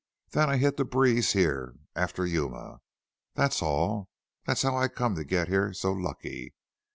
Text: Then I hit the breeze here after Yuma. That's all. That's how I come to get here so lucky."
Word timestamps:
Then 0.31 0.49
I 0.49 0.57
hit 0.57 0.77
the 0.77 0.83
breeze 0.83 1.33
here 1.33 1.75
after 1.95 2.25
Yuma. 2.25 2.81
That's 3.35 3.61
all. 3.61 4.09
That's 4.47 4.63
how 4.63 4.75
I 4.75 4.87
come 4.87 5.13
to 5.13 5.23
get 5.23 5.47
here 5.47 5.73
so 5.75 5.93
lucky." 5.93 6.55